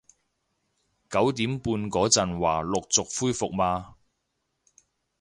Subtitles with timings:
[1.11, 3.97] 九點半嗰陣話陸續恢復嘛